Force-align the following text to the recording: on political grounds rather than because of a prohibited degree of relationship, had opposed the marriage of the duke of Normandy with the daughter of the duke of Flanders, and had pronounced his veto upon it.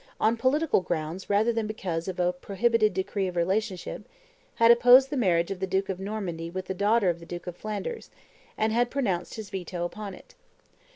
on 0.19 0.35
political 0.35 0.81
grounds 0.81 1.29
rather 1.29 1.53
than 1.53 1.67
because 1.67 2.07
of 2.07 2.19
a 2.19 2.33
prohibited 2.33 2.91
degree 2.91 3.27
of 3.27 3.35
relationship, 3.35 4.03
had 4.55 4.71
opposed 4.71 5.11
the 5.11 5.15
marriage 5.15 5.51
of 5.51 5.59
the 5.59 5.67
duke 5.67 5.89
of 5.89 5.99
Normandy 5.99 6.49
with 6.49 6.65
the 6.65 6.73
daughter 6.73 7.11
of 7.11 7.19
the 7.19 7.23
duke 7.27 7.45
of 7.45 7.55
Flanders, 7.55 8.09
and 8.57 8.73
had 8.73 8.89
pronounced 8.89 9.35
his 9.35 9.51
veto 9.51 9.85
upon 9.85 10.15
it. 10.15 10.33